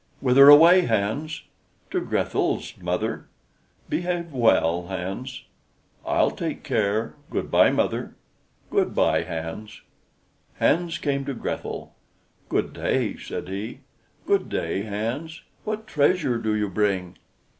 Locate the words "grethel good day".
11.35-13.15